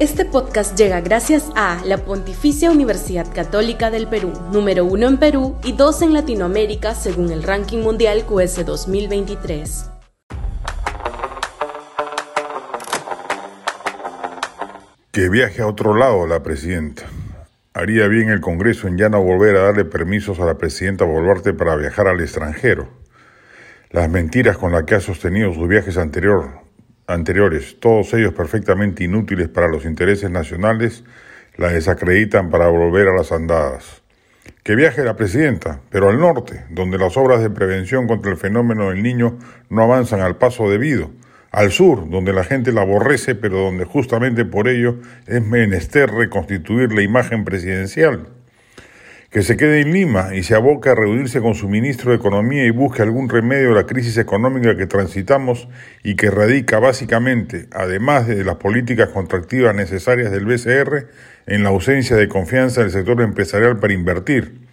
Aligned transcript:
Este 0.00 0.24
podcast 0.24 0.78
llega 0.78 1.00
gracias 1.00 1.50
a 1.56 1.82
la 1.84 1.98
Pontificia 1.98 2.70
Universidad 2.70 3.26
Católica 3.34 3.90
del 3.90 4.06
Perú, 4.06 4.32
número 4.52 4.84
uno 4.84 5.08
en 5.08 5.16
Perú 5.16 5.56
y 5.64 5.72
dos 5.72 6.02
en 6.02 6.12
Latinoamérica 6.12 6.94
según 6.94 7.32
el 7.32 7.42
ranking 7.42 7.78
mundial 7.78 8.24
QS 8.24 8.64
2023. 8.64 9.90
Que 15.10 15.28
viaje 15.28 15.62
a 15.62 15.66
otro 15.66 15.96
lado 15.96 16.28
la 16.28 16.44
presidenta. 16.44 17.02
Haría 17.74 18.06
bien 18.06 18.28
el 18.28 18.40
Congreso 18.40 18.86
en 18.86 18.98
ya 18.98 19.08
no 19.08 19.20
volver 19.20 19.56
a 19.56 19.62
darle 19.62 19.84
permisos 19.84 20.38
a 20.38 20.44
la 20.44 20.58
presidenta 20.58 21.04
Boluarte 21.06 21.54
para 21.54 21.74
viajar 21.74 22.06
al 22.06 22.20
extranjero. 22.20 22.88
Las 23.90 24.08
mentiras 24.08 24.58
con 24.58 24.70
las 24.70 24.84
que 24.84 24.94
ha 24.94 25.00
sostenido 25.00 25.52
sus 25.52 25.66
viajes 25.66 25.98
anterior, 25.98 26.67
anteriores, 27.08 27.80
todos 27.80 28.12
ellos 28.14 28.34
perfectamente 28.34 29.02
inútiles 29.02 29.48
para 29.48 29.66
los 29.66 29.84
intereses 29.84 30.30
nacionales, 30.30 31.04
la 31.56 31.70
desacreditan 31.70 32.50
para 32.50 32.68
volver 32.68 33.08
a 33.08 33.16
las 33.16 33.32
andadas. 33.32 34.02
Que 34.62 34.76
viaje 34.76 35.02
la 35.02 35.16
presidenta, 35.16 35.80
pero 35.90 36.10
al 36.10 36.20
norte, 36.20 36.64
donde 36.70 36.98
las 36.98 37.16
obras 37.16 37.42
de 37.42 37.50
prevención 37.50 38.06
contra 38.06 38.30
el 38.30 38.36
fenómeno 38.36 38.90
del 38.90 39.02
niño 39.02 39.38
no 39.70 39.82
avanzan 39.82 40.20
al 40.20 40.36
paso 40.36 40.70
debido, 40.70 41.10
al 41.50 41.72
sur, 41.72 42.08
donde 42.10 42.34
la 42.34 42.44
gente 42.44 42.72
la 42.72 42.82
aborrece, 42.82 43.34
pero 43.34 43.58
donde 43.58 43.84
justamente 43.84 44.44
por 44.44 44.68
ello 44.68 44.98
es 45.26 45.42
menester 45.42 46.10
reconstituir 46.10 46.92
la 46.92 47.02
imagen 47.02 47.44
presidencial 47.44 48.28
que 49.30 49.42
se 49.42 49.58
quede 49.58 49.82
en 49.82 49.92
Lima 49.92 50.34
y 50.34 50.42
se 50.42 50.54
aboque 50.54 50.88
a 50.88 50.94
reunirse 50.94 51.42
con 51.42 51.54
su 51.54 51.68
ministro 51.68 52.10
de 52.10 52.16
Economía 52.16 52.64
y 52.64 52.70
busque 52.70 53.02
algún 53.02 53.28
remedio 53.28 53.72
a 53.72 53.74
la 53.74 53.84
crisis 53.84 54.16
económica 54.16 54.74
que 54.74 54.86
transitamos 54.86 55.68
y 56.02 56.16
que 56.16 56.30
radica 56.30 56.78
básicamente, 56.78 57.68
además 57.72 58.26
de 58.26 58.42
las 58.42 58.56
políticas 58.56 59.10
contractivas 59.10 59.74
necesarias 59.74 60.30
del 60.30 60.46
BCR, 60.46 61.08
en 61.46 61.62
la 61.62 61.68
ausencia 61.68 62.16
de 62.16 62.26
confianza 62.26 62.80
del 62.80 62.90
sector 62.90 63.20
empresarial 63.20 63.78
para 63.78 63.92
invertir. 63.92 64.66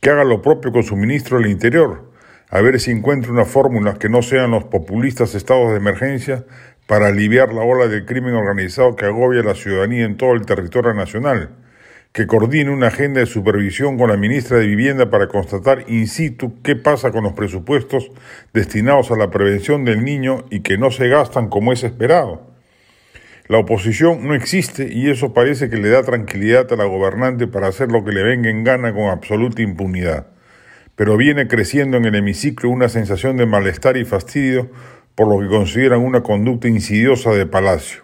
Que 0.00 0.08
haga 0.08 0.24
lo 0.24 0.40
propio 0.40 0.72
con 0.72 0.84
su 0.84 0.96
ministro 0.96 1.38
del 1.38 1.50
Interior, 1.50 2.10
a 2.48 2.62
ver 2.62 2.80
si 2.80 2.92
encuentra 2.92 3.30
una 3.30 3.44
fórmula 3.44 3.98
que 3.98 4.08
no 4.08 4.22
sean 4.22 4.52
los 4.52 4.64
populistas 4.64 5.34
estados 5.34 5.70
de 5.70 5.76
emergencia 5.76 6.46
para 6.86 7.08
aliviar 7.08 7.52
la 7.52 7.62
ola 7.62 7.88
del 7.88 8.06
crimen 8.06 8.34
organizado 8.34 8.96
que 8.96 9.04
agobia 9.04 9.42
a 9.42 9.44
la 9.44 9.54
ciudadanía 9.54 10.06
en 10.06 10.16
todo 10.16 10.32
el 10.32 10.46
territorio 10.46 10.94
nacional 10.94 11.50
que 12.12 12.26
coordine 12.26 12.70
una 12.70 12.88
agenda 12.88 13.20
de 13.20 13.26
supervisión 13.26 13.96
con 13.96 14.10
la 14.10 14.18
ministra 14.18 14.58
de 14.58 14.66
Vivienda 14.66 15.08
para 15.08 15.28
constatar 15.28 15.86
in 15.88 16.06
situ 16.06 16.60
qué 16.62 16.76
pasa 16.76 17.10
con 17.10 17.24
los 17.24 17.32
presupuestos 17.32 18.10
destinados 18.52 19.10
a 19.10 19.16
la 19.16 19.30
prevención 19.30 19.86
del 19.86 20.04
niño 20.04 20.44
y 20.50 20.60
que 20.60 20.76
no 20.76 20.90
se 20.90 21.08
gastan 21.08 21.48
como 21.48 21.72
es 21.72 21.84
esperado. 21.84 22.52
La 23.48 23.58
oposición 23.58 24.28
no 24.28 24.34
existe 24.34 24.92
y 24.92 25.08
eso 25.08 25.32
parece 25.32 25.70
que 25.70 25.78
le 25.78 25.88
da 25.88 26.02
tranquilidad 26.02 26.70
a 26.70 26.76
la 26.76 26.84
gobernante 26.84 27.46
para 27.46 27.68
hacer 27.68 27.90
lo 27.90 28.04
que 28.04 28.12
le 28.12 28.22
venga 28.22 28.50
en 28.50 28.62
gana 28.62 28.92
con 28.92 29.04
absoluta 29.04 29.62
impunidad. 29.62 30.26
Pero 30.96 31.16
viene 31.16 31.48
creciendo 31.48 31.96
en 31.96 32.04
el 32.04 32.14
hemiciclo 32.14 32.68
una 32.68 32.90
sensación 32.90 33.38
de 33.38 33.46
malestar 33.46 33.96
y 33.96 34.04
fastidio 34.04 34.70
por 35.14 35.28
lo 35.28 35.40
que 35.40 35.54
consideran 35.54 36.00
una 36.00 36.22
conducta 36.22 36.68
insidiosa 36.68 37.30
de 37.30 37.46
Palacio. 37.46 38.02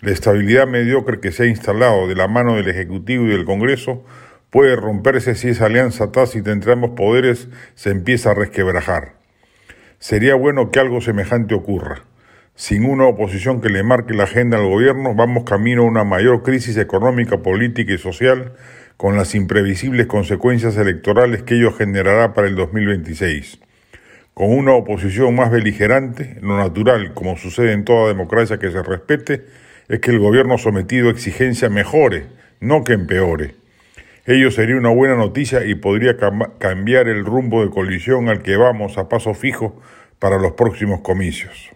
La 0.00 0.12
estabilidad 0.12 0.66
mediocre 0.66 1.20
que 1.20 1.30
se 1.30 1.42
ha 1.42 1.46
instalado 1.46 2.08
de 2.08 2.14
la 2.14 2.26
mano 2.26 2.56
del 2.56 2.68
Ejecutivo 2.68 3.26
y 3.26 3.28
del 3.28 3.44
Congreso 3.44 4.02
puede 4.48 4.74
romperse 4.74 5.34
si 5.34 5.48
esa 5.48 5.66
alianza 5.66 6.10
tácita 6.10 6.52
entre 6.52 6.72
ambos 6.72 6.92
poderes 6.92 7.48
se 7.74 7.90
empieza 7.90 8.30
a 8.30 8.34
resquebrajar. 8.34 9.14
Sería 9.98 10.36
bueno 10.36 10.70
que 10.70 10.80
algo 10.80 11.02
semejante 11.02 11.54
ocurra. 11.54 12.04
Sin 12.54 12.86
una 12.86 13.04
oposición 13.04 13.60
que 13.60 13.68
le 13.68 13.82
marque 13.82 14.14
la 14.14 14.24
agenda 14.24 14.56
al 14.56 14.66
gobierno, 14.66 15.14
vamos 15.14 15.44
camino 15.44 15.82
a 15.82 15.86
una 15.86 16.04
mayor 16.04 16.42
crisis 16.42 16.78
económica, 16.78 17.42
política 17.42 17.92
y 17.92 17.98
social, 17.98 18.54
con 18.96 19.16
las 19.16 19.34
imprevisibles 19.34 20.06
consecuencias 20.06 20.76
electorales 20.76 21.42
que 21.42 21.56
ello 21.56 21.72
generará 21.72 22.32
para 22.32 22.48
el 22.48 22.56
2026. 22.56 23.60
Con 24.34 24.50
una 24.50 24.72
oposición 24.72 25.34
más 25.34 25.50
beligerante, 25.50 26.38
lo 26.40 26.56
natural, 26.56 27.12
como 27.12 27.36
sucede 27.36 27.72
en 27.72 27.84
toda 27.84 28.08
democracia 28.08 28.58
que 28.58 28.70
se 28.70 28.82
respete, 28.82 29.44
es 29.90 29.98
que 29.98 30.12
el 30.12 30.20
gobierno 30.20 30.56
sometido 30.56 31.08
a 31.08 31.10
exigencia 31.10 31.68
mejore, 31.68 32.28
no 32.60 32.84
que 32.84 32.92
empeore. 32.92 33.56
Ello 34.24 34.52
sería 34.52 34.76
una 34.76 34.90
buena 34.90 35.16
noticia 35.16 35.64
y 35.64 35.74
podría 35.74 36.16
cambiar 36.58 37.08
el 37.08 37.24
rumbo 37.24 37.64
de 37.64 37.70
colisión 37.70 38.28
al 38.28 38.40
que 38.42 38.56
vamos 38.56 38.98
a 38.98 39.08
paso 39.08 39.34
fijo 39.34 39.82
para 40.20 40.38
los 40.38 40.52
próximos 40.52 41.00
comicios. 41.00 41.70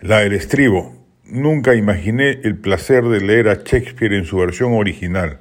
La 0.00 0.20
del 0.20 0.32
estribo. 0.32 0.96
Nunca 1.24 1.74
imaginé 1.74 2.40
el 2.42 2.56
placer 2.56 3.04
de 3.04 3.20
leer 3.20 3.48
a 3.48 3.56
Shakespeare 3.56 4.14
en 4.14 4.24
su 4.24 4.38
versión 4.38 4.72
original. 4.72 5.40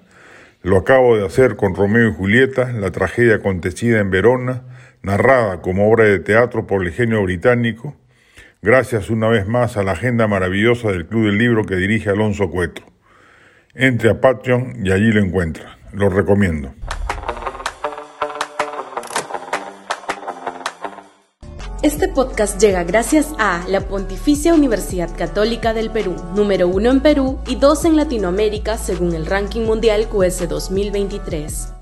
Lo 0.62 0.76
acabo 0.76 1.16
de 1.16 1.26
hacer 1.26 1.56
con 1.56 1.74
Romeo 1.74 2.10
y 2.10 2.14
Julieta, 2.14 2.74
la 2.74 2.92
tragedia 2.92 3.36
acontecida 3.36 4.02
en 4.02 4.10
Verona, 4.10 4.64
narrada 5.04 5.62
como 5.62 5.90
obra 5.90 6.04
de 6.04 6.20
teatro 6.20 6.68
por 6.68 6.84
el 6.84 6.92
genio 6.92 7.24
británico, 7.24 7.96
Gracias 8.68 9.10
una 9.10 9.30
vez 9.30 9.48
más 9.48 9.78
a 9.78 9.84
la 9.84 9.94
agenda 9.94 10.28
maravillosa 10.28 10.90
del 10.90 11.08
Club 11.08 11.28
del 11.28 11.38
Libro 11.38 11.64
que 11.64 11.78
dirige 11.78 12.10
Alonso 12.10 12.50
Cueto. 12.50 12.82
Entre 13.74 14.10
a 14.10 14.20
Patreon 14.20 14.86
y 14.86 14.92
allí 14.92 15.10
lo 15.14 15.24
encuentra. 15.24 15.78
Lo 15.94 16.10
recomiendo. 16.10 16.74
Este 21.82 22.10
podcast 22.10 22.60
llega 22.60 22.84
gracias 22.84 23.34
a 23.40 23.64
la 23.70 23.80
Pontificia 23.80 24.54
Universidad 24.54 25.16
Católica 25.16 25.74
del 25.74 25.90
Perú, 25.90 26.18
número 26.36 26.68
uno 26.68 26.90
en 26.90 27.00
Perú 27.00 27.40
y 27.48 27.56
dos 27.56 27.86
en 27.86 27.96
Latinoamérica 27.96 28.78
según 28.78 29.16
el 29.16 29.28
ranking 29.28 29.62
mundial 29.62 30.10
QS 30.10 30.50
2023. 30.50 31.77